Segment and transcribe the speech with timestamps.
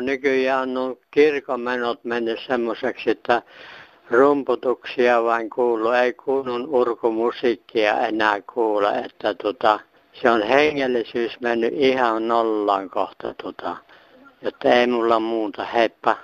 [0.00, 3.42] Joo, nykyään on kirkonmenot mennyt semmoiseksi, että
[4.10, 9.80] rumputuksia vain kuuluu, ei kunnon urkumusiikkia enää kuule, että tota,
[10.12, 13.76] se on hengellisyys mennyt ihan nollaan kohta, tota,
[14.42, 16.16] jotta ei mulla muuta, heippa.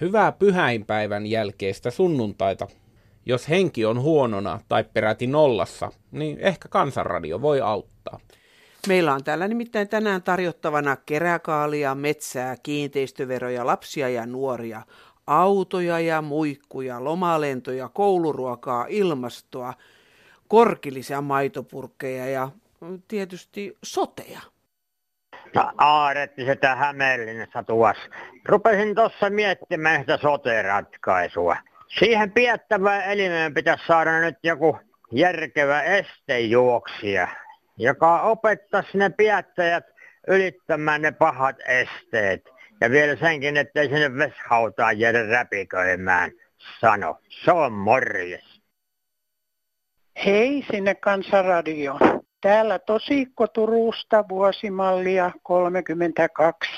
[0.00, 2.66] Hyvää pyhäinpäivän jälkeistä sunnuntaita.
[3.26, 8.20] Jos henki on huonona tai peräti nollassa, niin ehkä kansanradio voi auttaa.
[8.88, 14.82] Meillä on täällä nimittäin tänään tarjottavana keräkaalia, metsää, kiinteistöveroja, lapsia ja nuoria,
[15.26, 19.74] autoja ja muikkuja, lomalentoja, kouluruokaa, ilmastoa,
[20.48, 22.50] korkillisia maitopurkkeja ja
[23.08, 24.40] tietysti soteja.
[25.54, 28.02] No aaretti sitä Hämeenlinnassa tuossa.
[28.48, 31.56] Rupesin tuossa miettimään sitä sote-ratkaisua.
[31.98, 34.78] Siihen piettävään elimeen pitäisi saada nyt joku
[35.12, 37.28] järkevä estejuoksija,
[37.80, 39.84] joka opettaisi ne piettäjät
[40.28, 42.48] ylittämään ne pahat esteet.
[42.80, 46.30] Ja vielä senkin, ettei sinne veshautaan jäädä räpiköimään.
[46.80, 48.60] Sano, se on morjes.
[50.24, 52.00] Hei sinne Kansanradioon.
[52.40, 56.70] Täällä Tosikko Turusta vuosimallia 32.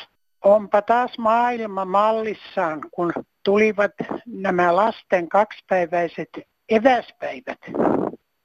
[0.44, 3.92] Onpa taas maailma mallissaan, kun tulivat
[4.26, 6.28] nämä lasten kaksipäiväiset
[6.68, 7.58] eväspäivät.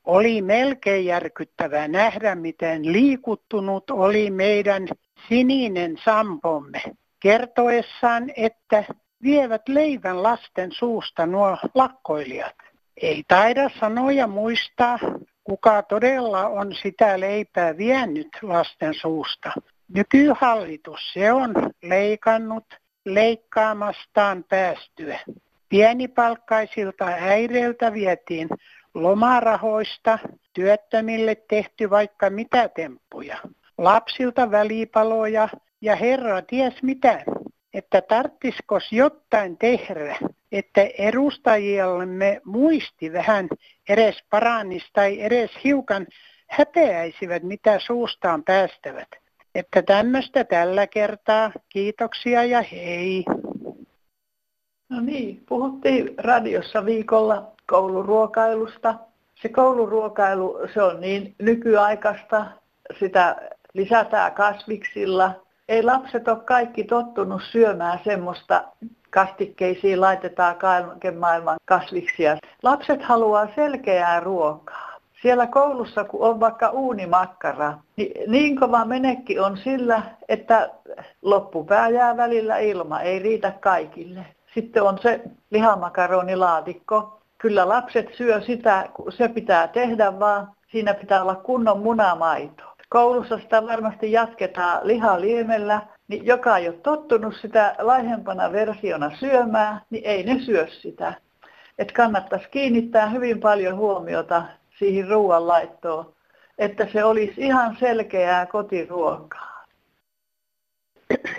[0.07, 4.87] Oli melkein järkyttävää nähdä, miten liikuttunut oli meidän
[5.29, 6.81] sininen sampomme
[7.19, 8.83] kertoessaan, että
[9.23, 12.55] vievät leivän lasten suusta nuo lakkoilijat.
[13.01, 14.99] Ei taida sanoja muistaa,
[15.43, 19.51] kuka todella on sitä leipää vienyt lasten suusta.
[19.93, 22.65] Nykyhallitus se on leikannut
[23.05, 25.19] leikkaamastaan päästyä.
[25.69, 28.49] Pienipalkkaisilta äireiltä vietiin
[28.93, 30.19] lomarahoista,
[30.53, 33.37] työttömille tehty vaikka mitä temppuja.
[33.77, 35.49] Lapsilta välipaloja
[35.81, 37.23] ja herra ties mitä,
[37.73, 40.17] että tarttiskos jotain tehdä,
[40.51, 43.47] että edustajillemme muisti vähän
[43.89, 46.07] edes parannista tai edes hiukan
[46.49, 49.07] häpeäisivät, mitä suustaan päästävät.
[49.55, 51.51] Että tämmöistä tällä kertaa.
[51.69, 53.25] Kiitoksia ja hei.
[54.89, 58.95] No niin, puhuttiin radiossa viikolla kouluruokailusta.
[59.35, 62.45] Se kouluruokailu, se on niin nykyaikaista,
[62.99, 63.35] sitä
[63.73, 65.31] lisätään kasviksilla.
[65.69, 68.63] Ei lapset ole kaikki tottunut syömään semmoista
[69.09, 72.37] kastikkeisiin laitetaan kaiken maailman kasviksia.
[72.63, 74.87] Lapset haluaa selkeää ruokaa.
[75.21, 80.69] Siellä koulussa, kun on vaikka uunimakkara, niin, niin kova menekki on sillä, että
[81.21, 84.25] loppupää jää välillä ilma, ei riitä kaikille.
[84.53, 87.16] Sitten on se lihamakaroniilaatikko.
[87.37, 90.57] Kyllä lapset syö sitä, se pitää tehdä vaan.
[90.71, 92.63] Siinä pitää olla kunnon munamaito.
[92.89, 100.05] Koulussa sitä varmasti jatketaan lihaliemellä, niin joka ei ole tottunut sitä laihempana versiona syömään, niin
[100.05, 101.13] ei ne syö sitä.
[101.77, 104.43] Et kannattaisi kiinnittää hyvin paljon huomiota
[104.79, 106.13] siihen ruoanlaittoon,
[106.57, 109.65] että se olisi ihan selkeää kotiruokaa.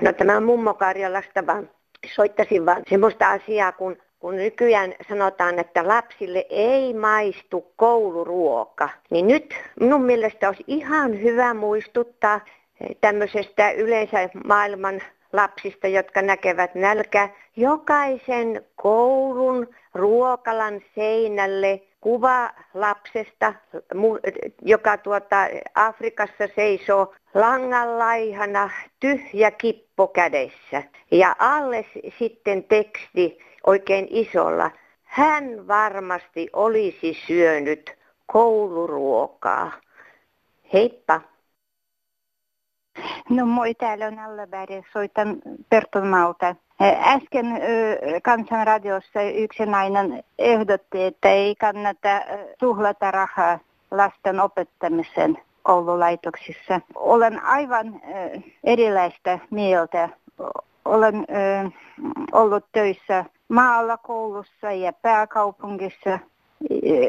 [0.00, 1.70] No tämä on mummo Karjalasta vaan
[2.14, 8.88] soittasin vaan semmoista asiaa, kun, kun nykyään sanotaan, että lapsille ei maistu kouluruoka.
[9.10, 12.40] Niin nyt minun mielestä olisi ihan hyvä muistuttaa
[13.00, 15.00] tämmöisestä yleensä maailman
[15.32, 23.54] lapsista, jotka näkevät nälkä, jokaisen koulun ruokalan seinälle kuva lapsesta,
[24.62, 25.36] joka tuota
[25.74, 28.70] Afrikassa seisoo langanlaihana,
[29.00, 30.82] tyhjä kippo kädessä.
[31.10, 31.84] Ja alle
[32.18, 34.70] sitten teksti oikein isolla.
[35.04, 37.96] Hän varmasti olisi syönyt
[38.26, 39.72] kouluruokaa.
[40.72, 41.20] Heippa!
[43.30, 45.36] No moi, täällä on Allaberg, soitan
[45.70, 46.56] Pertolmaalta.
[47.02, 47.46] Äsken
[48.22, 52.20] kansanradiossa yksi nainen ehdotti, että ei kannata
[52.58, 53.58] tuhlata rahaa
[53.90, 56.80] lasten opettamiseen koululaitoksissa.
[56.94, 58.00] Olen aivan
[58.64, 60.08] erilaista mieltä.
[60.84, 61.26] Olen
[62.32, 66.18] ollut töissä maalla koulussa ja pääkaupungissa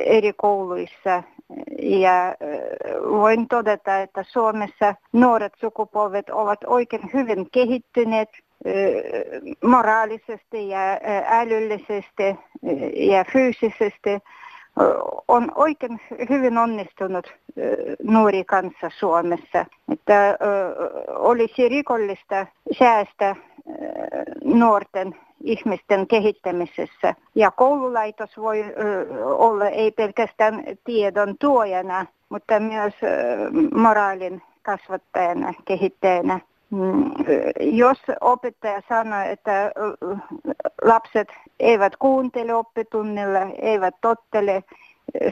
[0.05, 1.23] eri kouluissa
[1.81, 2.35] ja
[3.09, 8.29] voin todeta, että Suomessa nuoret sukupolvet ovat oikein hyvin kehittyneet
[9.63, 10.79] moraalisesti ja
[11.27, 12.23] älyllisesti
[12.93, 14.09] ja fyysisesti
[15.27, 17.33] on oikein hyvin onnistunut
[18.03, 19.65] nuori kanssa Suomessa.
[19.91, 20.37] Että
[21.09, 22.45] olisi rikollista
[22.79, 23.35] säästä
[24.43, 27.15] nuorten ihmisten kehittämisessä.
[27.35, 28.65] Ja koululaitos voi
[29.23, 32.93] olla ei pelkästään tiedon tuojana, mutta myös
[33.75, 36.39] moraalin kasvattajana, kehittäjänä.
[36.71, 37.11] Mm,
[37.59, 39.71] jos opettaja sanoo, että
[40.83, 41.27] lapset
[41.59, 44.63] eivät kuuntele oppitunnilla, eivät tottele,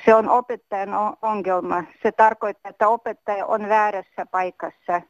[0.06, 0.90] se on opettajan
[1.22, 1.84] ongelma.
[2.04, 5.02] Se tarkoittaa, että opettaja on väärässä paikassa.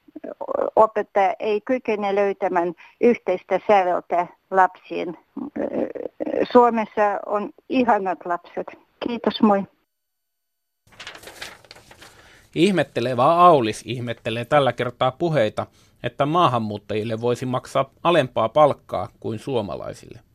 [0.76, 5.18] Opettaja ei kykene löytämään yhteistä säveltä lapsiin.
[6.52, 8.68] Suomessa on ihanat lapset.
[9.08, 9.64] Kiitos, moi.
[12.56, 15.68] Ihmettelevä Aulis ihmettelee tällä kertaa puheita,
[16.04, 20.27] että maahanmuuttajille voisi maksaa alempaa palkkaa kuin suomalaisille.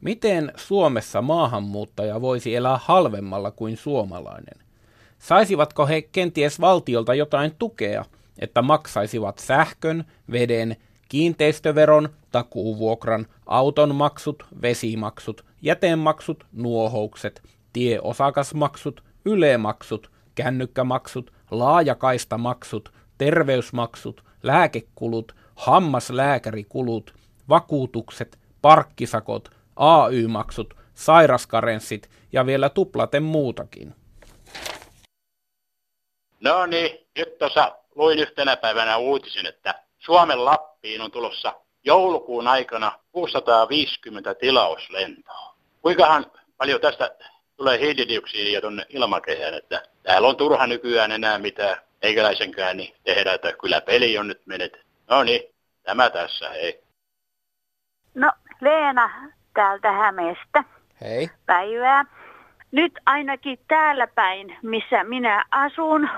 [0.00, 4.64] Miten Suomessa maahanmuuttaja voisi elää halvemmalla kuin suomalainen?
[5.18, 8.04] Saisivatko he kenties valtiolta jotain tukea,
[8.38, 10.76] että maksaisivat sähkön, veden,
[11.08, 17.42] kiinteistöveron, takuuvuokran, auton maksut, vesimaksut, jätemaksut, nuohoukset,
[17.72, 27.14] tieosakasmaksut, ylemaksut, kännykkämaksut, laajakaistamaksut, terveysmaksut, lääkekulut, hammaslääkärikulut,
[27.48, 33.94] vakuutukset, parkkisakot, AY-maksut, sairaskarenssit ja vielä tuplaten muutakin.
[36.40, 41.54] No niin, nyt tuossa luin yhtenä päivänä uutisen, että Suomen Lappiin on tulossa
[41.84, 45.54] joulukuun aikana 650 tilauslentoa.
[45.82, 47.16] Kuinkahan paljon tästä
[47.56, 53.52] tulee hiilidioksidia tuonne ilmakehään, että täällä on turha nykyään enää mitään eikäläisenkään niin tehdä, että
[53.52, 54.72] kyllä peli on nyt menet.
[55.10, 55.42] No niin,
[55.82, 56.82] tämä tässä, hei.
[58.14, 60.64] No, Leena täältä Hämeestä.
[61.00, 61.30] Hei.
[61.46, 62.04] Päivää.
[62.72, 66.08] Nyt ainakin täällä päin, missä minä asun,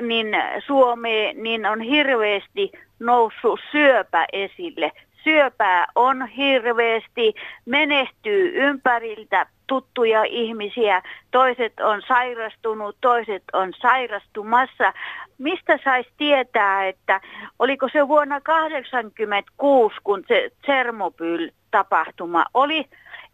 [0.00, 0.26] niin
[0.66, 4.92] Suomeen, niin on hirveästi noussut syöpä esille.
[5.24, 7.34] Syöpää on hirveästi,
[7.64, 14.92] menehtyy ympäriltä tuttuja ihmisiä, toiset on sairastunut, toiset on sairastumassa.
[15.38, 17.20] Mistä saisi tietää, että
[17.58, 22.84] oliko se vuonna 1986, kun se Tsernobyl-tapahtuma oli,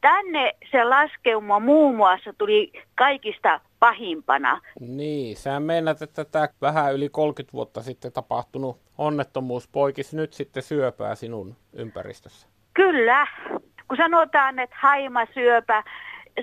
[0.01, 4.61] tänne se laskeuma muun muassa tuli kaikista pahimpana.
[4.81, 10.63] Niin, sä mennät, että tämä vähän yli 30 vuotta sitten tapahtunut onnettomuus poikisi nyt sitten
[10.63, 12.49] syöpää sinun ympäristössä.
[12.75, 13.27] Kyllä,
[13.89, 15.83] kun sanotaan, että haimasyöpä,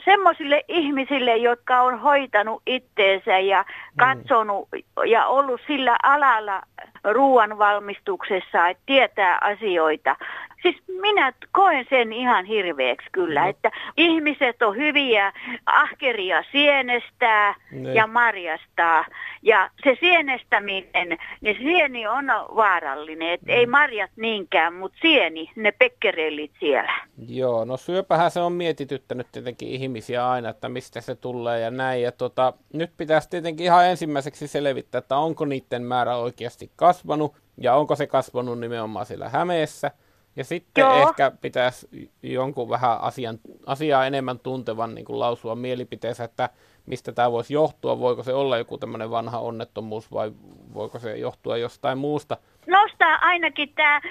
[0.06, 3.98] semmoisille ihmisille, jotka on hoitanut itteensä ja mm.
[3.98, 5.06] katsonut mm.
[5.06, 6.62] ja ollut sillä alalla
[7.04, 10.16] ruoan valmistuksessa, että tietää asioita.
[10.62, 13.50] Siis minä koen sen ihan hirveäksi kyllä, no.
[13.50, 15.34] että ihmiset on hyviä,
[15.66, 17.94] ahkeria sienestää ne.
[17.94, 19.06] ja marjastaa.
[19.42, 22.26] Ja se sienestäminen, niin sieni on
[22.56, 23.58] vaarallinen, että mm.
[23.58, 26.94] ei marjat niinkään, mutta sieni, ne pekkerellit siellä.
[27.28, 32.02] Joo, no syöpähän se on mietityttänyt tietenkin ihmisiä aina, että mistä se tulee ja näin.
[32.02, 37.76] Ja tota, nyt pitäisi tietenkin ihan ensimmäiseksi selvittää, että onko niiden määrä oikeasti kasvanut ja
[37.76, 39.92] onko se kasvanut nimenomaan siellä Hämeessä–
[40.38, 41.10] ja sitten Joo.
[41.10, 41.88] ehkä pitäisi
[42.24, 46.50] jonkun vähän asian, asiaa enemmän tuntevan niin kuin lausua mielipiteensä, että
[46.86, 48.00] mistä tämä voisi johtua.
[48.00, 50.32] Voiko se olla joku tämmöinen vanha onnettomuus vai
[50.74, 52.38] voiko se johtua jostain muusta?
[52.68, 54.02] Nostaa ainakin tämä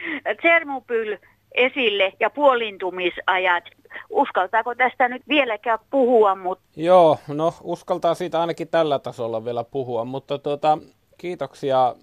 [0.40, 1.16] Tsernobyl
[1.54, 3.64] esille ja puolintumisajat.
[4.10, 6.34] Uskaltaako tästä nyt vieläkään puhua?
[6.34, 6.64] Mutta...
[6.76, 10.78] Joo, no uskaltaa siitä ainakin tällä tasolla vielä puhua, mutta tuota,
[11.18, 11.94] kiitoksia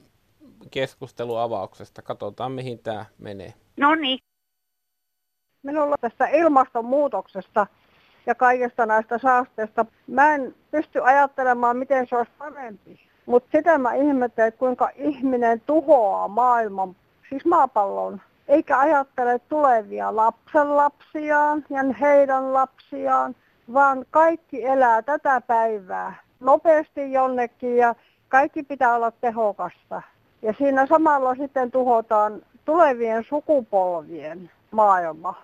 [0.72, 2.02] keskusteluavauksesta.
[2.02, 3.54] Katsotaan, mihin tämä menee.
[3.78, 4.20] No niin.
[5.64, 7.68] Minulla tästä ilmastonmuutoksesta
[8.26, 13.00] ja kaikesta näistä saasteista, mä en pysty ajattelemaan, miten se olisi parempi.
[13.26, 16.96] Mutta sitä mä ihmettelen, että kuinka ihminen tuhoaa maailman,
[17.30, 18.22] siis maapallon,
[18.54, 23.36] eikä ajattele tulevia lapsenlapsiaan ja heidän lapsiaan,
[23.74, 27.96] vaan kaikki elää tätä päivää nopeasti jonnekin ja
[28.30, 30.02] kaikki pitää olla tehokasta.
[30.42, 35.36] Ja siinä samalla sitten tuhotaan tulevien sukupolvien maailma.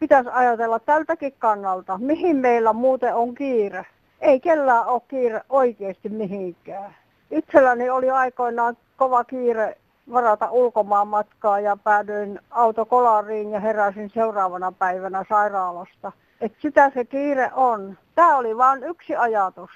[0.00, 3.86] Pitäisi ajatella tältäkin kannalta, mihin meillä muuten on kiire.
[4.20, 6.94] Ei kellään ole kiire oikeasti mihinkään.
[7.30, 9.76] Itselläni oli aikoinaan kova kiire
[10.12, 16.12] varata ulkomaan matkaa ja päädyin autokolariin ja heräsin seuraavana päivänä sairaalasta.
[16.40, 17.98] Et sitä se kiire on.
[18.14, 19.70] Tämä oli vain yksi ajatus.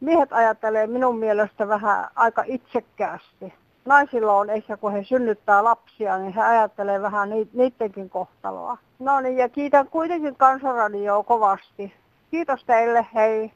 [0.00, 3.52] Miehet ajattelee minun mielestä vähän aika itsekkäästi
[3.84, 8.78] naisilla on ehkä, kun he synnyttää lapsia, niin he ajattelee vähän niidenkin kohtaloa.
[8.98, 11.94] No niin, ja kiitän kuitenkin Kansanradioa kovasti.
[12.30, 13.52] Kiitos teille, hei.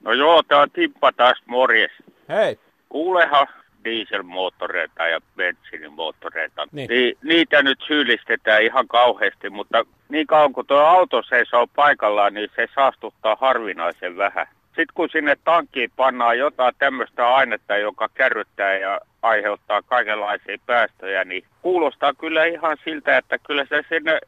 [0.00, 1.90] No joo, tää on Tippa taas morjes.
[2.28, 2.58] Hei.
[2.88, 3.46] Kuulehan,
[3.84, 6.66] dieselmoottoreita ja bensiinimoottoreita.
[6.72, 6.88] Niin.
[6.90, 12.50] Ni, niitä nyt syyllistetään ihan kauheasti, mutta niin kauan kuin tuo auto seisoo paikallaan, niin
[12.56, 14.46] se saastuttaa harvinaisen vähän.
[14.66, 21.44] Sitten kun sinne tankkiin pannaan jotain tämmöistä ainetta, joka kärryttää ja aiheuttaa kaikenlaisia päästöjä, niin
[21.62, 24.18] kuulostaa kyllä ihan siltä, että kyllä se sinne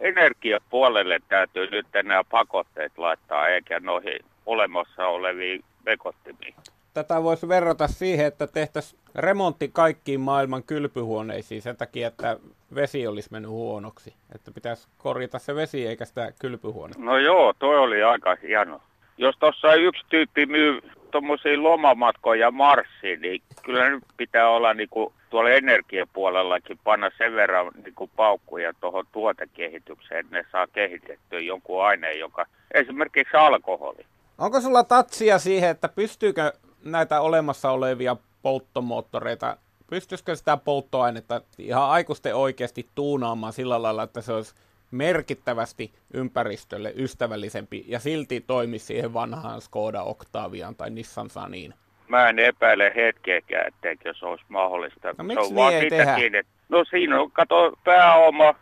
[0.00, 6.54] energiapuolelle täytyy nyt nämä pakotteet laittaa, eikä noihin olemassa oleviin vekottimiin.
[6.98, 12.36] Tätä voisi verrata siihen, että tehtäisiin remontti kaikkiin maailman kylpyhuoneisiin sen takia, että
[12.74, 14.14] vesi olisi mennyt huonoksi.
[14.34, 17.02] Että pitäisi korjata se vesi eikä sitä kylpyhuonetta.
[17.02, 18.80] No joo, toi oli aika hieno.
[19.18, 25.12] Jos tuossa yksi tyyppi myy tuommoisia lomamatkoja Marsiin, niin kyllä nyt pitää olla niin kuin
[25.30, 31.84] tuolla energiapuolellakin panna sen verran niin kuin paukkuja tuohon tuotekehitykseen, että ne saa kehitettyä jonkun
[31.84, 34.06] aineen, joka esimerkiksi alkoholi.
[34.38, 36.52] Onko sulla tatsia siihen, että pystyykö
[36.84, 39.56] näitä olemassa olevia polttomoottoreita,
[39.90, 44.54] pystyisikö sitä polttoainetta ihan aikuisten oikeasti tuunaamaan sillä lailla, että se olisi
[44.90, 51.74] merkittävästi ympäristölle ystävällisempi ja silti toimisi siihen vanhaan Skoda Octaviaan tai Nissan Saniin?
[52.08, 55.14] Mä en epäile hetkeäkään, etteikö se olisi mahdollista.
[55.18, 56.38] No miksi se on niin vaan ei siitäkin, tehdä?
[56.38, 58.54] että, no siinä on, kato, pääoma,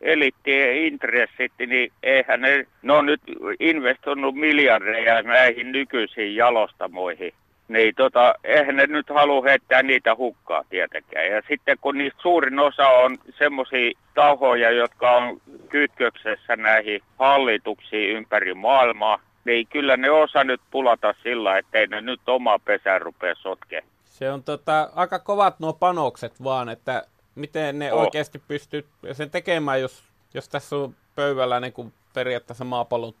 [0.00, 3.20] eliittien intressit, niin eihän ne, ne on nyt
[3.60, 7.34] investoinut miljardeja näihin nykyisiin jalostamoihin.
[7.68, 11.26] Niin tota, eihän ne nyt halua heittää niitä hukkaa tietenkään.
[11.26, 18.54] Ja sitten kun niistä suurin osa on semmoisia tahoja, jotka on kytköksessä näihin hallituksiin ympäri
[18.54, 23.80] maailmaa, niin kyllä ne osa nyt pulata sillä, ettei ne nyt oma pesää rupea sotkea.
[24.04, 28.00] Se on tota, aika kovat nuo panokset vaan, että miten ne Oh.
[28.00, 30.04] oikeasti pystyy sen tekemään, jos,
[30.34, 33.12] jos tässä on pöydällä niin kuin periaatteessa maapallon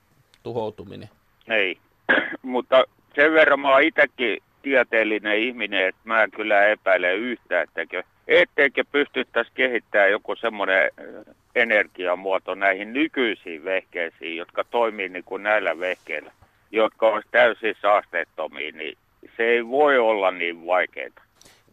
[0.42, 1.08] tuhoutuminen.
[1.48, 1.78] Ei,
[2.42, 2.84] mutta
[3.14, 9.50] sen verran mä oon itsekin tieteellinen ihminen, että mä kyllä epäile yhtään, etteikö, etteikö pystyttäisi
[9.54, 16.32] kehittämään joku semmoinen äh, energiamuoto näihin nykyisiin vehkeisiin, jotka toimii niin kuin näillä vehkeillä,
[16.70, 18.98] jotka olisi täysin saasteettomia, niin
[19.36, 21.24] se ei voi olla niin vaikeaa.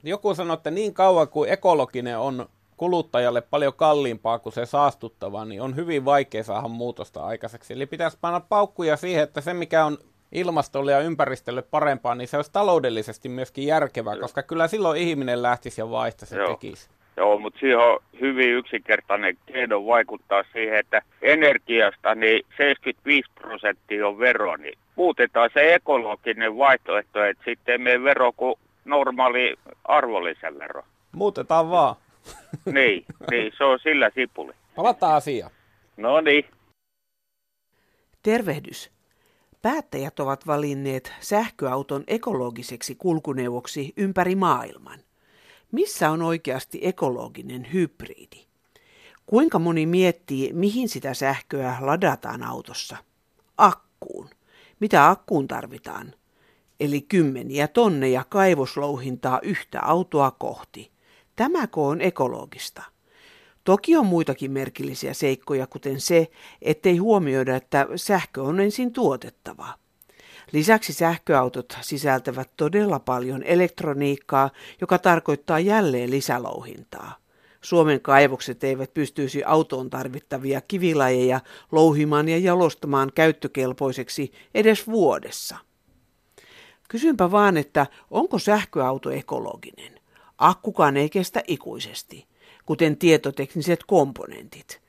[0.04, 2.46] Joku sanoi, että niin kauan kuin ekologinen on
[2.78, 7.74] kuluttajalle paljon kalliimpaa kuin se saastuttava, niin on hyvin vaikea saada muutosta aikaiseksi.
[7.74, 9.98] Eli pitäisi panna paukkuja siihen, että se mikä on
[10.32, 15.82] ilmastolle ja ympäristölle parempaa, niin se olisi taloudellisesti myöskin järkevää, koska kyllä silloin ihminen lähtisi
[15.82, 16.54] ja vaihtaisi ja Joo.
[16.54, 16.90] tekisi.
[17.18, 24.20] Joo, mutta siihen on hyvin yksinkertainen keino vaikuttaa siihen, että energiasta niin 75 prosenttia on
[24.20, 30.84] vero, niin muutetaan se ekologinen vaihtoehto, että sitten ei mene vero kuin normaali arvonlisävero.
[31.12, 31.96] Muutetaan vaan.
[32.74, 34.54] niin, niin, se on sillä sipuli.
[34.76, 35.52] Palataan asiaan.
[35.98, 36.46] No niin.
[38.24, 38.92] Tervehdys.
[39.62, 45.00] Päättäjät ovat valinneet sähköauton ekologiseksi kulkuneuvoksi ympäri maailman.
[45.72, 48.46] Missä on oikeasti ekologinen hybridi?
[49.26, 52.98] Kuinka moni miettii, mihin sitä sähköä ladataan autossa?
[53.58, 54.30] Akkuun.
[54.80, 56.14] Mitä akkuun tarvitaan?
[56.80, 60.92] Eli kymmeniä tonneja kaivoslouhintaa yhtä autoa kohti.
[61.36, 62.84] Tämäkö on ekologista?
[63.64, 66.28] Toki on muitakin merkillisiä seikkoja, kuten se,
[66.62, 69.74] ettei huomioida, että sähkö on ensin tuotettava.
[70.52, 74.50] Lisäksi sähköautot sisältävät todella paljon elektroniikkaa,
[74.82, 77.16] joka tarkoittaa jälleen lisälouhintaa.
[77.62, 81.40] Suomen kaivokset eivät pystyisi autoon tarvittavia kivilajeja
[81.72, 85.58] louhimaan ja jalostamaan käyttökelpoiseksi edes vuodessa.
[86.90, 90.00] Kysynpä vaan, että onko sähköauto ekologinen?
[90.38, 92.26] Akkukaan ei kestä ikuisesti,
[92.66, 94.82] kuten tietotekniset komponentit.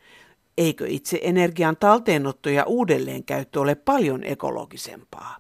[0.59, 5.37] Eikö itse energian talteenotto ja uudelleenkäyttö ole paljon ekologisempaa?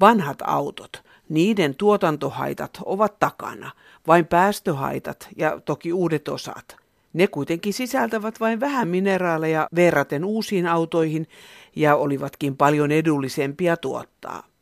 [0.00, 3.70] Vanhat autot, niiden tuotantohaitat ovat takana,
[4.06, 6.76] vain päästöhaitat ja toki uudet osat.
[7.12, 11.26] Ne kuitenkin sisältävät vain vähän mineraaleja verraten uusiin autoihin
[11.76, 14.53] ja olivatkin paljon edullisempia tuottaa.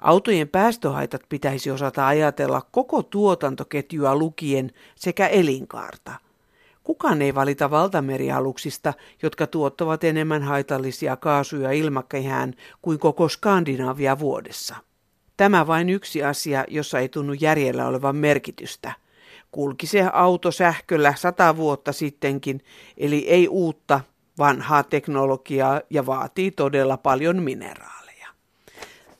[0.00, 6.12] Autojen päästöhaitat pitäisi osata ajatella koko tuotantoketjua lukien sekä elinkaarta.
[6.84, 14.76] Kukaan ei valita valtamerialuksista, jotka tuottavat enemmän haitallisia kaasuja ilmakehään kuin koko Skandinavia vuodessa.
[15.36, 18.92] Tämä vain yksi asia, jossa ei tunnu järjellä olevan merkitystä.
[19.50, 22.60] Kulki se auto sähköllä sata vuotta sittenkin,
[22.96, 24.00] eli ei uutta,
[24.38, 27.99] vanhaa teknologiaa ja vaatii todella paljon mineraaleja.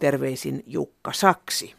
[0.00, 1.74] Terveisin Jukka Saksi.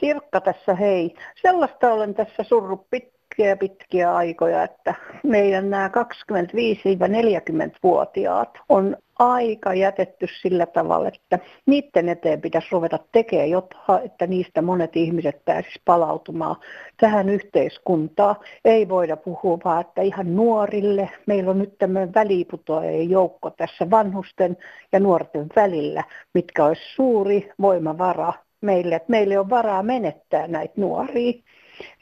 [0.00, 1.14] Sirkka tässä hei.
[1.42, 10.26] Sellaista olen tässä surru pit- pitkiä pitkiä aikoja, että meidän nämä 25-40-vuotiaat on aika jätetty
[10.42, 16.56] sillä tavalla, että niiden eteen pitäisi ruveta tekemään jotain, että niistä monet ihmiset pääsisivät palautumaan
[16.96, 18.36] tähän yhteiskuntaan.
[18.64, 21.10] Ei voida puhua vaan, että ihan nuorille.
[21.26, 24.56] Meillä on nyt tämmöinen väliputoajien joukko tässä vanhusten
[24.92, 31.32] ja nuorten välillä, mitkä olisi suuri voimavara meille, että meille on varaa menettää näitä nuoria.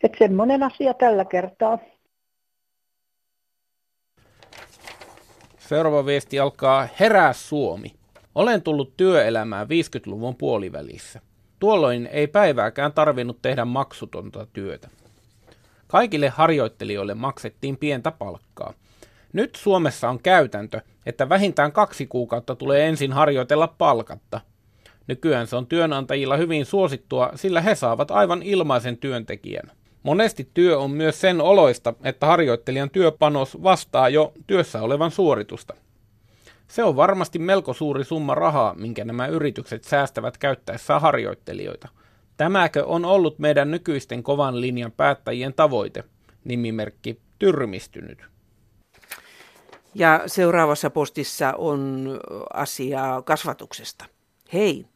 [0.03, 1.79] Että semmoinen asia tällä kertaa.
[5.59, 7.95] Seuraava viesti alkaa Herää Suomi.
[8.35, 11.21] Olen tullut työelämään 50-luvun puolivälissä.
[11.59, 14.89] Tuolloin ei päivääkään tarvinnut tehdä maksutonta työtä.
[15.87, 18.73] Kaikille harjoittelijoille maksettiin pientä palkkaa.
[19.33, 24.41] Nyt Suomessa on käytäntö, että vähintään kaksi kuukautta tulee ensin harjoitella palkatta.
[25.09, 29.71] Nykyään se on työnantajilla hyvin suosittua, sillä he saavat aivan ilmaisen työntekijän.
[30.03, 35.75] Monesti työ on myös sen oloista, että harjoittelijan työpanos vastaa jo työssä olevan suoritusta.
[36.69, 41.89] Se on varmasti melko suuri summa rahaa, minkä nämä yritykset säästävät käyttäessään harjoittelijoita.
[42.37, 46.05] Tämäkö on ollut meidän nykyisten kovan linjan päättäjien tavoite?
[46.45, 48.19] Nimimerkki tyrmistynyt.
[49.95, 52.09] Ja seuraavassa postissa on
[52.55, 54.05] asiaa kasvatuksesta.
[54.53, 54.87] Hei,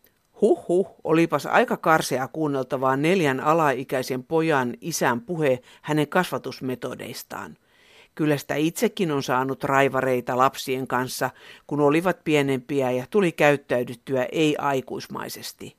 [0.42, 7.56] Huhhuh, olipas aika karsea kuunneltavaa neljän alaikäisen pojan isän puhe hänen kasvatusmetodeistaan.
[8.14, 11.30] Kyllä sitä itsekin on saanut raivareita lapsien kanssa,
[11.66, 15.76] kun olivat pienempiä ja tuli käyttäydyttyä ei-aikuismaisesti.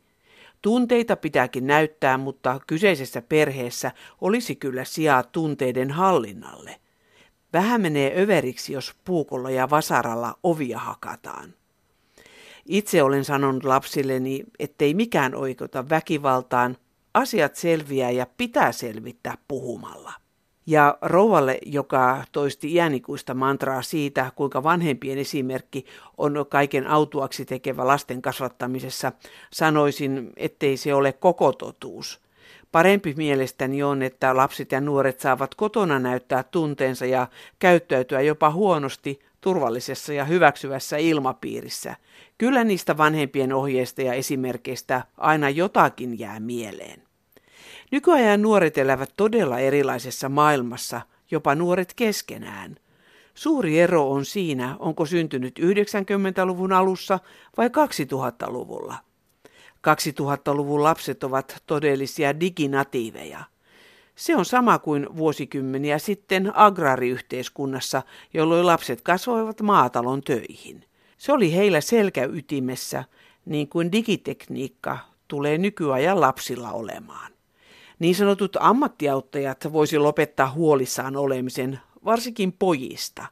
[0.62, 3.92] Tunteita pitääkin näyttää, mutta kyseisessä perheessä
[4.22, 6.80] olisi kyllä sijaa tunteiden hallinnalle.
[7.54, 11.54] Vähän menee överiksi, jos puukolla ja vasaralla ovia hakataan.
[12.66, 16.78] Itse olen sanonut lapsilleni, ettei mikään oikeuta väkivaltaan,
[17.14, 20.14] asiat selviää ja pitää selvittää puhumalla.
[20.66, 25.86] Ja rouvalle, joka toisti iänikuista mantraa siitä, kuinka vanhempien esimerkki
[26.18, 29.12] on kaiken autuaksi tekevä lasten kasvattamisessa,
[29.54, 32.22] sanoisin, ettei se ole koko totuus.
[32.72, 37.28] Parempi mielestäni on, että lapset ja nuoret saavat kotona näyttää tunteensa ja
[37.60, 41.96] käyttäytyä jopa huonosti turvallisessa ja hyväksyvässä ilmapiirissä.
[42.38, 47.04] Kyllä niistä vanhempien ohjeista ja esimerkkeistä aina jotakin jää mieleen.
[47.92, 51.02] Nykyajan nuoret elävät todella erilaisessa maailmassa,
[51.32, 52.76] jopa nuoret keskenään.
[53.34, 57.20] Suuri ero on siinä, onko syntynyt 90-luvun alussa
[57.58, 58.96] vai 2000-luvulla.
[59.88, 63.44] 2000-luvun lapset ovat todellisia diginatiiveja.
[64.16, 68.02] Se on sama kuin vuosikymmeniä sitten agrariyhteiskunnassa,
[68.34, 70.86] jolloin lapset kasvoivat maatalon töihin.
[71.18, 73.04] Se oli heillä selkäytimessä,
[73.46, 74.98] niin kuin digitekniikka
[75.28, 77.32] tulee nykyajan lapsilla olemaan.
[78.00, 83.26] Niin sanotut ammattiauttajat voisi lopettaa huolissaan olemisen, varsinkin pojista.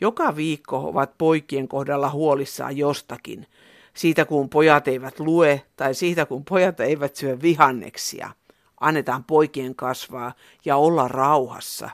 [0.00, 3.46] Joka viikko ovat poikien kohdalla huolissaan jostakin.
[3.94, 8.30] Siitä kun pojat eivät lue tai siitä kun pojat eivät syö vihanneksia–
[8.80, 10.32] Annetaan poikien kasvaa
[10.64, 11.90] ja olla rauhassa,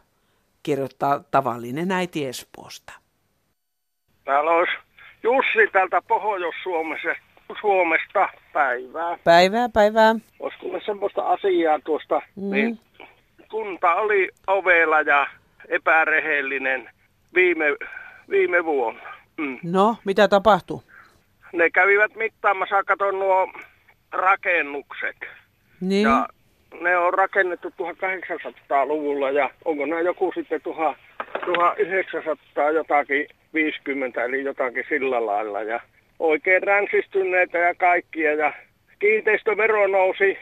[0.63, 2.93] kirjoittaa tavallinen äiti Espoosta.
[4.25, 4.73] Täällä olisi
[5.23, 8.29] Jussi täältä Pohjois-Suomesta.
[8.53, 9.19] Päivää.
[9.25, 10.15] Päivää, päivää.
[10.41, 12.51] Olisiko semmoista asiaa tuosta, mm.
[12.51, 12.79] niin
[13.51, 15.27] kunta oli ovela ja
[15.69, 16.91] epärehellinen
[17.35, 17.65] viime,
[18.31, 19.03] viime vuonna.
[19.37, 19.59] Mm.
[19.63, 20.81] No, mitä tapahtui?
[21.53, 23.53] Ne kävivät mittaamassa, katon nuo
[24.13, 25.17] rakennukset.
[25.81, 26.03] Niin.
[26.03, 26.29] Ja
[26.81, 35.27] ne on rakennettu 1800-luvulla ja onko nämä joku sitten 1900 jotakin 50 eli jotakin sillä
[35.27, 35.81] lailla ja
[36.19, 38.53] oikein ränsistyneitä ja kaikkia ja
[38.99, 40.39] kiinteistövero nousi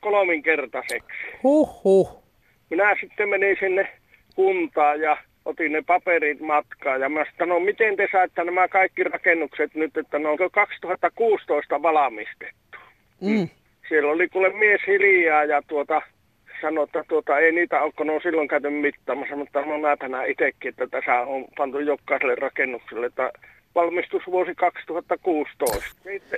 [0.00, 1.18] kolminkertaiseksi.
[1.42, 2.22] Huhhuh.
[2.70, 3.88] Minä sitten menin sinne
[4.34, 9.04] kuntaan ja otin ne paperit matkaan ja mä sanoin, no miten te saatte nämä kaikki
[9.04, 12.78] rakennukset nyt, että ne onko 2016 valmistettu.
[13.20, 13.48] Mm
[13.90, 16.02] siellä oli kuule mies hiljaa ja tuota,
[16.60, 20.68] sanoi, että tuota, ei niitä ole, kun on silloin käyty mittaamassa, mutta no näetään itsekin,
[20.68, 23.30] että tässä on pantu jokaiselle rakennukselle, että
[23.74, 25.86] valmistusvuosi 2016.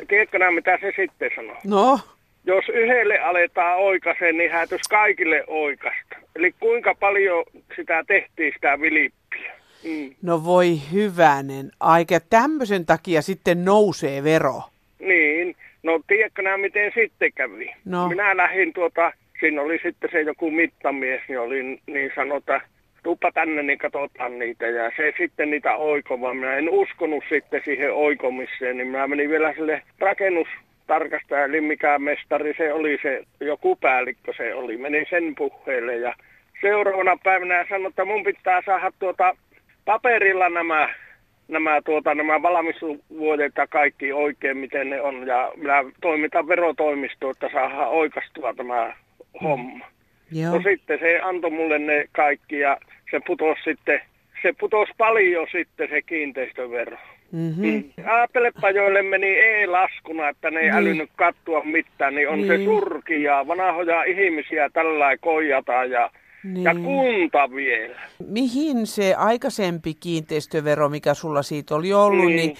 [0.08, 1.56] Tiedätkö nämä, mitä se sitten sanoo?
[1.64, 2.00] No?
[2.44, 6.16] Jos yhdelle aletaan oikaisen, niin häätys kaikille oikasta.
[6.36, 7.44] Eli kuinka paljon
[7.76, 9.52] sitä tehtiin, sitä vilippiä?
[9.84, 10.14] Mm.
[10.22, 12.20] No voi hyvänen aika.
[12.30, 14.62] Tämmöisen takia sitten nousee vero.
[14.98, 15.56] Niin.
[15.82, 17.72] No tiedätkö nämä, miten sitten kävi?
[17.84, 18.08] No.
[18.08, 22.60] Minä lähdin tuota, siinä oli sitten se joku mittamies, niin oli niin sanota,
[23.02, 24.66] tuppa tänne, niin katsotaan niitä.
[24.66, 26.34] Ja se sitten niitä oikova.
[26.34, 32.54] Minä en uskonut sitten siihen oikomiseen, niin minä menin vielä sille rakennustarkastaja, eli mikä mestari
[32.56, 34.76] se oli, se joku päällikkö se oli.
[34.76, 36.14] Menin sen puheelle ja
[36.60, 39.36] seuraavana päivänä sanoi, että mun pitää saada tuota
[39.84, 40.88] paperilla nämä,
[41.52, 45.26] nämä, tuota, nämä valmistusvuodet ja kaikki oikein, miten ne on.
[45.26, 48.94] Ja minä toimitan verotoimistoon, että saadaan oikastua tämä
[49.42, 49.86] homma.
[50.32, 50.54] Joo.
[50.54, 52.78] No sitten se antoi mulle ne kaikki ja
[53.10, 54.00] se putosi sitten,
[54.42, 56.96] se putosi paljon sitten se kiinteistövero.
[57.32, 57.66] Mm-hmm.
[57.66, 57.84] Mm.
[58.06, 60.74] Ajattelepa, joille meni e-laskuna, että ne ei Niin.
[60.74, 62.48] älynyt katsoa mitään, niin on niin.
[62.58, 66.10] se surkia, vanhoja ihmisiä tällä koijata ja,
[66.44, 66.64] Niin.
[66.64, 68.00] ja kunta vielä.
[68.26, 72.56] Mihin se aikaisempi kiinteistövero, mikä sulla siitä oli ollut, niin, Niin.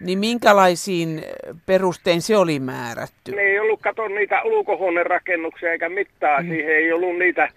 [0.00, 1.22] niin, minkälaisiin
[1.66, 3.32] perustein se oli määrätty?
[3.32, 6.50] Ne ei ollut kato niitä ulkohuonerakennuksia eikä mitään, mm.
[6.50, 7.48] siihen ei ollut niitä,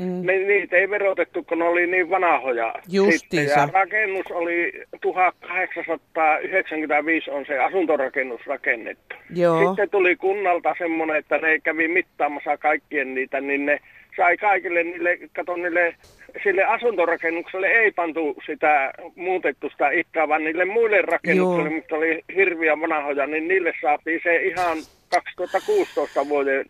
[0.00, 0.26] Mm.
[0.26, 2.74] ne, niitä ei verotettu, kun ne oli niin vanhoja.
[2.88, 3.18] Justiinsa.
[3.18, 9.16] Sitten, ja rakennus oli 1895 on se asuntorakennus rakennettu.
[9.34, 9.68] Joo.
[9.68, 13.80] Sitten tuli kunnalta semmoinen, että ne kävi mittaamassa kaikkien niitä, niin ne
[14.16, 15.94] sai kaikille niille, kato niille,
[16.42, 21.76] sille asuntorakennukselle ei pantu sitä muutettu sitä ikää, vaan niille muille rakennuksille, Joo.
[21.76, 24.78] mitkä oli hirviä vanhoja, niin niille saatiin se ihan
[25.08, 26.66] 2016 vuoden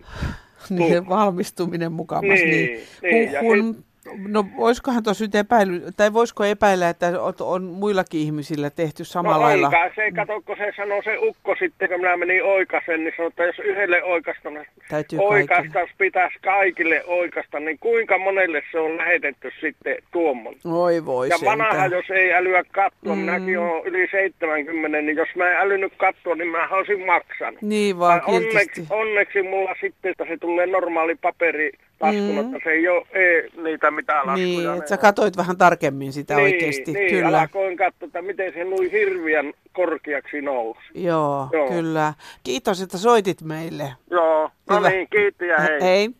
[0.70, 2.24] Niin valmistuminen mukamas.
[2.24, 3.84] Niin, Niin, niin, ja Huhun,
[4.28, 9.42] no voisikohan tuossa nyt epäily, tai voisiko epäillä, että on, muillakin ihmisillä tehty samalla no
[9.42, 9.66] lailla?
[9.66, 13.28] onkaan se, kato, kun se sanoi se ukko sitten, kun minä menin oikasen, niin sanoi,
[13.28, 14.48] että jos yhdelle oikasta,
[14.90, 20.60] Täytyy oikasta pitäisi kaikille oikasta, niin kuinka monelle se on lähetetty sitten tuommoinen?
[20.64, 23.18] Oi voi Ja vanha, jos ei älyä katsoa, Mm.
[23.20, 27.62] minäkin olen yli 70, niin jos mä en älynyt katsoa, niin mä olisin maksanut.
[27.62, 32.54] Niin vaan onneksi, onneksi mulla sitten, että se tulee normaali paperi laskuna, Mm.
[32.54, 34.46] että se ei ole ei, niitä mitään laskuja.
[34.46, 34.98] Niin, ne että sä on.
[34.98, 36.92] katoit vähän tarkemmin sitä niin, oikeasti.
[36.92, 37.40] Niin, Kyllä.
[37.40, 40.80] alkoin katsoa, että miten se noin hirviän korkeaksi nousi.
[40.94, 41.68] Joo, Joo.
[41.68, 42.14] kyllä.
[42.42, 43.92] Kiitos, että soitit meille.
[44.10, 44.90] Joo, no Hyvä.
[44.90, 45.80] niin, kiitti ja hei.
[45.82, 46.10] Hei.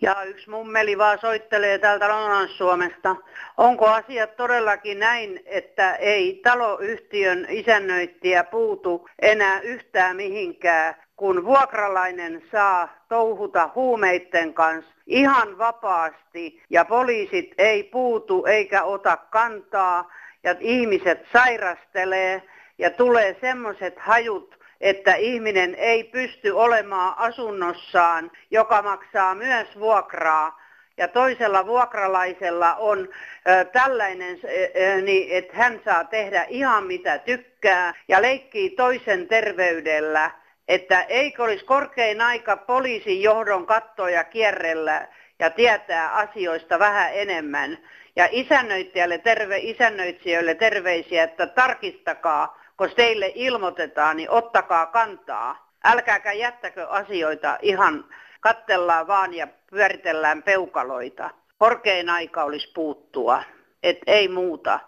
[0.00, 3.16] Ja yksi mummeli vaan soittelee täältä Lounais-Suomesta.
[3.58, 12.88] Onko asiat todellakin näin, että ei taloyhtiön isännöittäjä puutu enää yhtään mihinkään, kun vuokralainen saa
[13.08, 22.42] touhuta huumeitten kanssa ihan vapaasti ja poliisit ei puutu eikä ota kantaa ja ihmiset sairastelee
[22.78, 30.62] ja tulee semmoiset hajut, että ihminen ei pysty olemaan asunnossaan, joka maksaa myös vuokraa.
[30.96, 33.08] Ja toisella vuokralaisella on
[33.48, 40.41] ö, tällainen, ö, niin, että hän saa tehdä ihan mitä tykkää ja leikkii toisen terveydellä.
[40.72, 45.08] Että eikö olisi korkein aika poliisin johdon kattoja kierrellä
[45.38, 47.78] ja tietää asioista vähän enemmän.
[48.16, 55.72] Ja isännöitsijälle terve, isännöitsijöille terveisiä, että tarkistakaa, kun teille ilmoitetaan, niin ottakaa kantaa.
[55.84, 58.04] Älkääkä jättäkö asioita ihan
[58.40, 61.30] kattellaan vaan ja pyöritellään peukaloita.
[61.58, 63.42] Korkein aika olisi puuttua,
[63.82, 64.80] et ei muuta.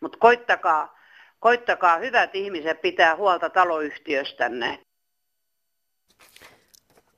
[0.00, 0.98] Mutta koittakaa,
[1.40, 4.78] koittakaa hyvät ihmiset pitää huolta taloyhtiöstänne.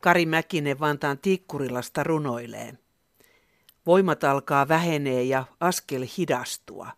[0.01, 2.75] Kari Mäkinen Vantaan Tikkurilasta runoilee.
[3.87, 6.91] Voimat alkaa vähenee ja askel hidastua,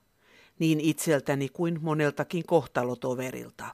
[0.58, 3.64] niin itseltäni kuin moneltakin kohtalotoverilta.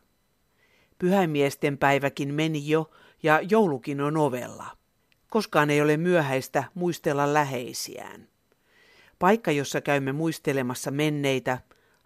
[0.99, 2.91] Pyhäimiesten päiväkin meni jo
[3.23, 4.67] ja joulukin on ovella.
[5.31, 8.29] Koskaan ei ole myöhäistä muistella läheisiään.
[9.19, 11.59] Paikka, jossa käymme muistelemassa menneitä,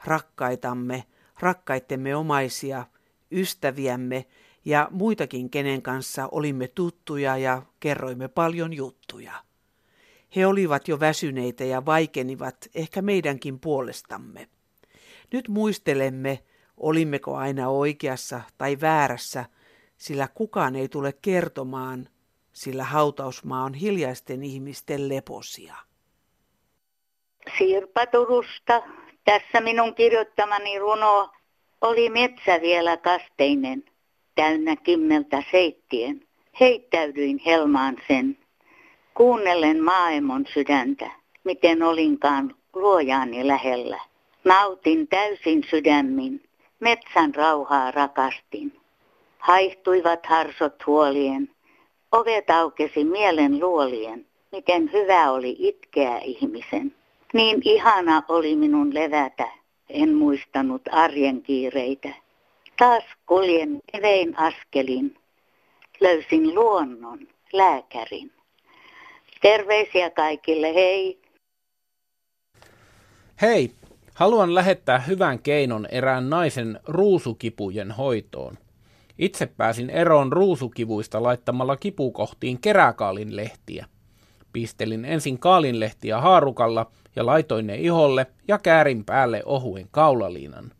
[0.04, 1.04] rakkaitamme,
[1.40, 2.84] rakkaittemme omaisia,
[3.32, 4.26] ystäviämme
[4.64, 9.32] ja muitakin, kenen kanssa olimme tuttuja ja kerroimme paljon juttuja.
[10.36, 14.48] He olivat jo väsyneitä ja vaikenivat ehkä meidänkin puolestamme.
[15.32, 16.38] Nyt muistelemme,
[16.76, 19.44] olimmeko aina oikeassa tai väärässä,
[19.96, 22.08] sillä kukaan ei tule kertomaan,
[22.52, 25.74] sillä hautausmaa on hiljaisten ihmisten leposia.
[27.58, 28.82] Sirpa Turusta.
[29.24, 31.30] Tässä minun kirjoittamani runo
[31.80, 33.84] oli metsä vielä kasteinen,
[34.34, 36.20] täynnä kimmeltä seittien.
[36.60, 38.38] Heittäydyin helmaan sen,
[39.14, 41.10] kuunnellen maailman sydäntä,
[41.44, 44.00] miten olinkaan luojaani lähellä.
[44.44, 46.42] Nautin täysin sydämin,
[46.80, 48.80] metsän rauhaa rakastin.
[49.38, 51.50] Haihtuivat harsot huolien,
[52.12, 56.94] ovet aukesi mielen luolien, miten hyvä oli itkeä ihmisen.
[57.32, 59.48] Niin ihana oli minun levätä,
[59.88, 62.21] en muistanut arjen kiireitä.
[62.82, 65.14] Taas kuljen evein askelin,
[66.00, 67.18] löysin luonnon,
[67.52, 68.32] lääkärin.
[69.42, 71.22] Terveisiä kaikille, hei!
[73.42, 73.70] Hei,
[74.14, 78.58] haluan lähettää hyvän keinon erään naisen ruusukipujen hoitoon.
[79.18, 83.86] Itse pääsin eroon ruusukivuista laittamalla kipukohtiin keräkaalin lehtiä.
[84.52, 90.72] Pistelin ensin kaalinlehtiä haarukalla ja laitoin ne iholle ja käärin päälle ohuen kaulaliinan.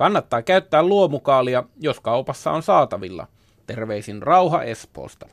[0.00, 3.26] Kannattaa käyttää luomukaalia, jos kaupassa on saatavilla.
[3.66, 5.26] Terveisin Rauha Espoosta.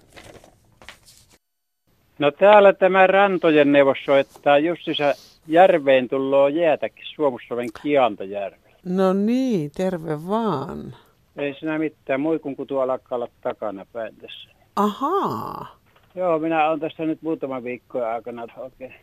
[2.19, 5.13] No täällä tämä Rantojen neuvos soittaa justissa
[5.47, 8.77] järveen tulloo jäätäkin Suomussoven Kiantajärvellä.
[8.85, 10.95] No niin, terve vaan.
[11.37, 14.49] Ei sinä mitään, muikun kutu alkaa olla takana päin tässä.
[14.75, 15.77] Ahaa.
[16.15, 18.93] Joo, minä olen tässä nyt muutama viikko aikana oikein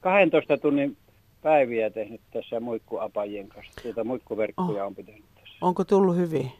[0.00, 0.96] 12 tunnin
[1.42, 3.72] päiviä tehnyt tässä muikkuapajien kanssa.
[3.82, 4.86] Tuota muikkuverkkoja oh.
[4.86, 5.56] on pitänyt tässä.
[5.60, 6.52] Onko tullut hyvin?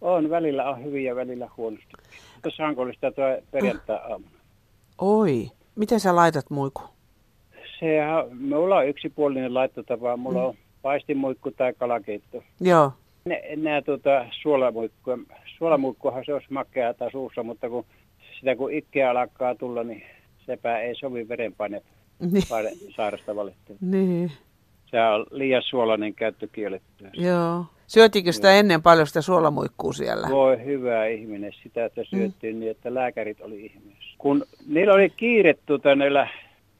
[0.00, 1.92] On, välillä on hyvin ja välillä huonosti.
[2.42, 4.30] Tuossa Hankolista tuo perjantai-aamuna.
[4.98, 6.82] Oi, miten sä laitat muikku?
[7.80, 10.16] Sehän, mulla on yksipuolinen laittotapa.
[10.16, 10.44] Mulla mm.
[10.44, 12.42] on paistimuikku tai kalakeitto.
[12.60, 12.92] Joo.
[13.56, 15.18] Nämä tuota, suolamuikkuja.
[15.58, 17.84] Suolamuikkuhan se olisi makeaa suussa, mutta kun
[18.38, 20.02] sitä kun ikkeä alkaa tulla, niin
[20.46, 21.82] sepä ei sovi verenpaine
[22.30, 22.92] niin.
[22.96, 23.76] sairasta valittaa.
[23.80, 24.32] Niin.
[24.86, 27.10] Se on liian suolainen käyttö kiellettyä.
[27.12, 27.64] Joo.
[27.86, 30.28] Syötikö sitä ennen paljon sitä suolamuikkuu siellä?
[30.30, 32.60] Voi hyvä ihminen, sitä että syöttiin mm.
[32.60, 34.14] niin, että lääkärit oli ihmeessä.
[34.18, 36.28] Kun niillä oli kiire tuota, näillä,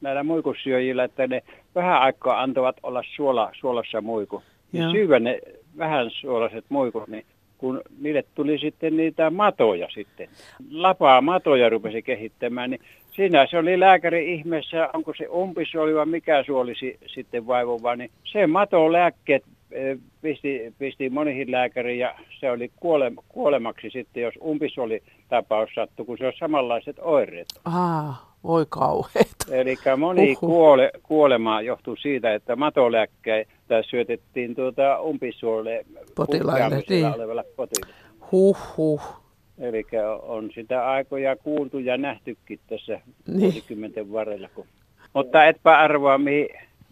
[0.01, 1.43] näillä muikussyöjillä, että ne
[1.75, 4.43] vähän aikaa antavat olla suola, suolassa muiku.
[4.71, 5.39] Niin syödä ne
[5.77, 7.25] vähän suolaiset muikut, niin
[7.57, 10.29] kun niille tuli sitten niitä matoja sitten,
[10.71, 12.81] lapaa matoja rupesi kehittämään, niin
[13.15, 16.73] siinä se oli lääkäri ihmeessä, onko se umpisuoli vai mikä suoli
[17.07, 23.89] sitten vaivova, niin se matolääkkeet eh, pisti, pisti monihin lääkäriin ja se oli kuole, kuolemaksi
[23.89, 27.47] sitten, jos umpisuoli tapaus sattui, kun se on samanlaiset oireet.
[27.65, 29.35] Ah, voi kauheet.
[29.51, 36.83] Eli moni kuole, kuolemaa johtuu siitä, että matolääkkeitä syötettiin tuota umpisuolle potilaille.
[36.89, 37.05] Niin.
[37.05, 37.95] olevalle potilaille.
[38.31, 39.22] Huh, huh.
[39.59, 39.85] Eli
[40.21, 43.41] on sitä aikoja kuultu ja nähtykin tässä niin.
[43.41, 44.49] vuosikymmenten varrella.
[44.55, 44.65] Kun...
[45.13, 46.47] Mutta etpä arvoa, mihin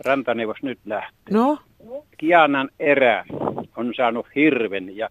[0.05, 1.33] rantaneuvos nyt lähtee.
[1.33, 1.57] No?
[2.17, 3.25] Kianan erä
[3.75, 5.09] on saanut hirven ja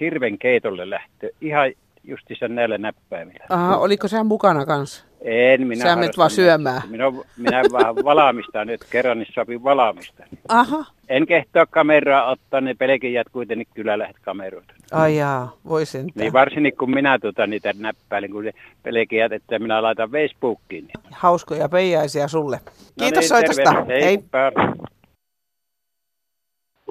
[0.00, 1.72] hirven keitolle lähtö ihan
[2.04, 3.44] justissa näillä näppäimillä.
[3.48, 5.04] Aha, oliko se mukana kanssa?
[5.20, 6.82] En, minä Sä menet vaan syömään.
[6.88, 7.04] Minä,
[7.36, 10.22] minä vähän valaamista nyt, kerran niin sopii valaamista.
[10.48, 10.84] Aha.
[11.08, 14.74] En kehtoa kameraa ottaa, ne pelkijät kuitenkin kyllä lähdet kameroita.
[14.92, 16.12] Ai jaa, voi sentään.
[16.14, 20.84] Niin varsinkin kun minä tuota niitä näppäilin, kun se pelkijät, että minä laitan Facebookiin.
[20.84, 20.92] Niin.
[21.10, 22.60] Hauskoja peijaisia sulle.
[22.66, 23.74] No Kiitos niin, soitosta.
[23.74, 23.94] Terve.
[24.04, 24.04] Hei.
[24.04, 24.22] Hei.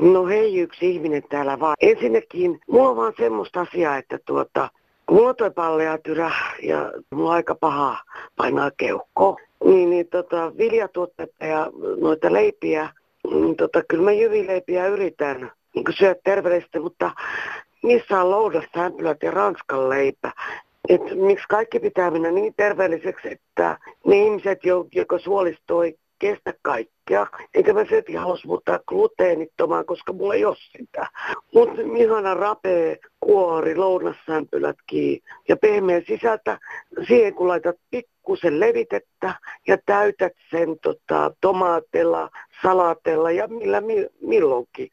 [0.01, 1.75] No hei, yksi ihminen täällä vaan.
[1.81, 4.69] Ensinnäkin, mulla on vaan semmoista asiaa, että tuota,
[5.11, 6.31] mulla on toi palleatyrä
[6.63, 8.03] ja mulla on aika paha
[8.35, 9.37] painaa keuhko.
[9.63, 12.89] Niin, niin tota, viljatuotteita ja noita leipiä,
[13.31, 17.11] niin tota, kyllä mä jyvileipiä yritän niin syödä terveellisesti, mutta
[17.83, 20.31] missä on loudasämpylät ja ranskan leipä.
[20.89, 24.59] Et miksi kaikki pitää mennä niin terveelliseksi, että ne ihmiset,
[24.91, 27.27] jotka suolisto ei kestä kaikkea.
[27.53, 31.07] Eikä mä silti halus muuttaa gluteenittomaan, koska mulla ei ole sitä.
[31.53, 36.59] Mutta ihana rapee, kuori, lounassämpylätkin ja pehmeä sisältä.
[37.07, 39.35] Siihen kun laitat pikkusen levitettä
[39.67, 42.29] ja täytät sen tota, tomaatella,
[42.61, 44.89] salatella ja millä mi- milloinkin.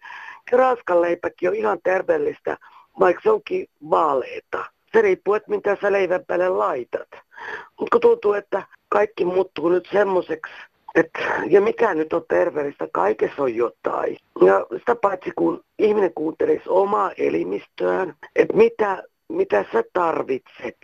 [0.52, 2.56] Ja ranskan leipäkin on ihan terveellistä,
[3.00, 4.64] vaikka se onkin vaaleeta.
[4.92, 7.08] Se riippuu, että mitä sä leivän päälle laitat.
[7.80, 10.52] Mutta kun tuntuu, että kaikki muuttuu nyt semmoiseksi,
[10.94, 11.10] et,
[11.50, 14.16] ja mikä nyt on terveellistä, kaikessa on jotain.
[14.46, 20.76] Ja sitä paitsi kun ihminen kuuntelisi omaa elimistöään, että mitä, mitä sä tarvitset,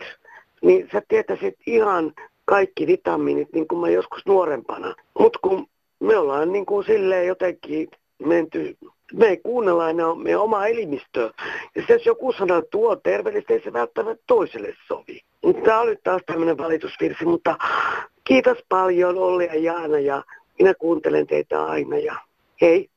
[0.61, 2.13] niin sä tietäisit ihan
[2.45, 4.95] kaikki vitamiinit, niin kuin mä joskus nuorempana.
[5.19, 5.67] Mutta kun
[5.99, 7.87] me ollaan niin kuin silleen jotenkin
[8.25, 8.77] menty,
[9.13, 11.31] me ei kuunnella enää meidän omaa elimistöä.
[11.75, 15.19] Ja jos joku sanoo, että tuo terveellistä, ei se välttämättä toiselle sovi.
[15.63, 17.55] Tämä oli taas tämmöinen valitusvirsi, mutta
[18.23, 20.23] kiitos paljon Olli ja Jaana ja
[20.59, 22.15] minä kuuntelen teitä aina ja
[22.61, 22.89] hei.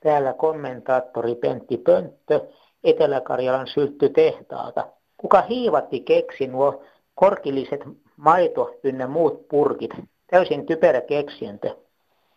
[0.00, 2.40] Täällä kommentaattori Pentti Pönttö
[2.84, 4.88] Etelä-Karjalan sylttytehtaalta.
[5.16, 6.82] Kuka hiivatti keksi nuo
[7.14, 7.80] korkilliset
[8.16, 9.90] maito ynnä muut purkit?
[10.26, 11.76] Täysin typerä keksientö.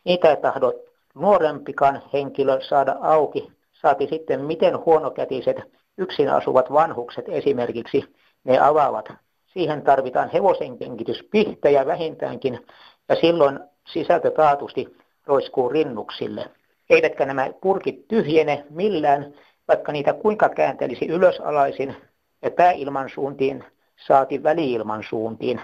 [0.04, 0.74] Niitä ei tahdo
[1.16, 3.52] nuorempikaan henkilö saada auki.
[3.82, 5.58] Saati sitten miten huonokätiset
[5.98, 9.06] yksin asuvat vanhukset esimerkiksi ne avaavat.
[9.54, 12.66] Siihen tarvitaan hevosenkengitys pihtejä vähintäänkin
[13.10, 16.50] ja silloin sisältö taatusti roiskuu rinnuksille.
[16.90, 19.34] Eivätkä nämä purkit tyhjene millään,
[19.68, 21.96] vaikka niitä kuinka kääntelisi ylösalaisin
[22.42, 23.64] ja pääilman suuntiin
[24.08, 25.62] saati väliilman suuntiin.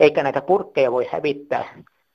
[0.00, 1.64] Eikä näitä purkkeja voi hävittää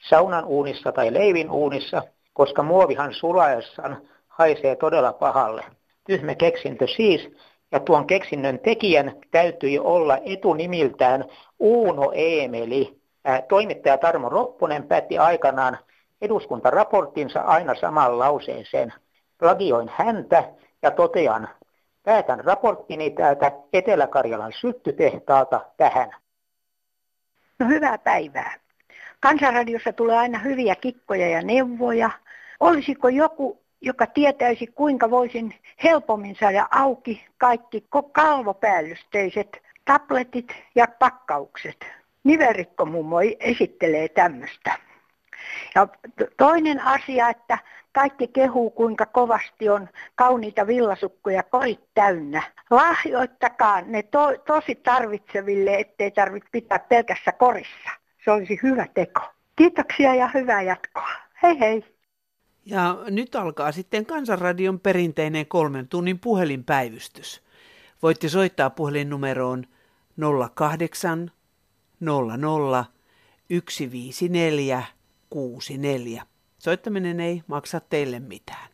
[0.10, 2.02] saunan uunissa tai leivin uunissa,
[2.34, 5.64] koska muovihan sulaessaan haisee todella pahalle.
[6.08, 7.30] Tyhmä keksintö siis,
[7.72, 11.26] Ja tuon keksinnön tekijän täytyi olla etunimiltään
[11.60, 13.02] Uuno Eemeli.
[13.48, 15.78] Toimittaja Tarmo Ropponen päätti aikanaan
[16.22, 18.94] eduskuntaraporttinsa aina saman lauseeseen.
[19.38, 20.44] Plagioin häntä
[20.82, 21.50] ja totean,
[22.04, 26.12] päätän raporttini täältä Etelä-Karjalan syttytehtaalta tähän.
[27.60, 28.60] No hyvää päivää.
[29.20, 32.10] Kansanradiossa tulee aina hyviä kikkoja ja neuvoja.
[32.60, 41.86] Olisiko joku, joka tietäisi, kuinka voisin helpommin saada auki kaikki kalvopäällysteiset tabletit ja pakkaukset?
[42.24, 44.80] Niverikko mummo esittelee tämmöistä.
[45.76, 45.88] Ja
[46.38, 47.58] toinen asia, että
[47.92, 52.44] kaikki kehuu, kuinka kovasti on kauniita villasukkoja korit täynnä.
[52.72, 57.90] Lahjoittakaa ne to, tosi tarvitseville, ettei tarvitse pitää pelkässä korissa.
[58.26, 59.22] Se olisi hyvä teko.
[59.56, 61.10] Kiitoksia ja hyvää jatkoa.
[61.44, 61.97] Hei hei.
[62.70, 67.42] Ja nyt alkaa sitten Kansanradion perinteinen kolmen tunnin puhelinpäivystys.
[68.04, 69.66] Voitte soittaa puhelinnumeroon
[70.56, 71.32] 08
[72.00, 72.86] 00
[73.70, 74.84] 154
[75.30, 76.24] 64.
[76.60, 78.70] Soittaminen ei maksa teille mitään.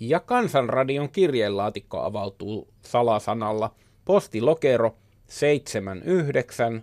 [0.00, 3.74] Ja Kansanradion kirjeenlaatikko avautuu salasanalla
[4.04, 6.82] postilokero 79